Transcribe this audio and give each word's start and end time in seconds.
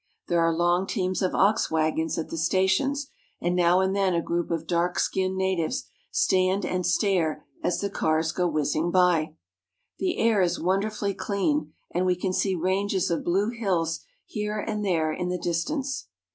There 0.29 0.41
are 0.41 0.51
long 0.51 0.87
teams 0.87 1.21
of 1.21 1.35
ox 1.35 1.69
wagons 1.69 2.17
at 2.17 2.29
the 2.29 2.37
stations, 2.39 3.11
and 3.39 3.55
now 3.55 3.81
and 3.81 3.95
then 3.95 4.15
a 4.15 4.21
group 4.23 4.49
of 4.49 4.65
dark 4.65 4.97
skinned 4.97 5.35
natives 5.37 5.83
stand 6.09 6.65
and 6.65 6.83
stare 6.87 7.45
as 7.63 7.81
the 7.81 7.89
cars 7.91 8.31
go 8.31 8.47
whizzing 8.47 8.89
by. 8.89 9.35
The 9.99 10.17
air 10.17 10.41
is 10.41 10.59
wonderfully 10.59 11.13
clear, 11.13 11.67
and 11.91 12.07
we 12.07 12.15
can 12.15 12.33
see 12.33 12.55
ranges 12.55 13.11
of 13.11 13.23
blue 13.23 13.51
hills 13.51 13.99
here 14.25 14.57
and 14.59 14.83
there 14.83 15.13
in 15.13 15.29
the 15.29 15.37
distance. 15.37 16.07